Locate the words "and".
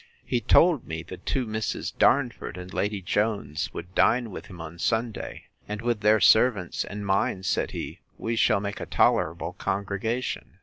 2.57-2.73, 5.67-5.79, 6.83-7.05